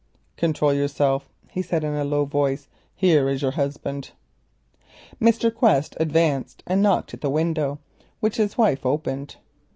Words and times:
"Control 0.35 0.73
yourself," 0.73 1.29
he 1.51 1.61
said 1.61 1.83
in 1.83 1.93
a 1.93 2.03
low 2.03 2.25
voice, 2.25 2.67
"here 2.95 3.29
is 3.29 3.43
your 3.43 3.51
husband." 3.51 4.13
Mr. 5.21 5.53
Quest 5.53 5.95
advanced 5.99 6.63
and 6.65 6.81
knocked 6.81 7.13
at 7.13 7.21
the 7.21 7.29
window, 7.29 7.77
which 8.19 8.37
his 8.37 8.57
wife 8.57 8.83
opened. 8.83 9.35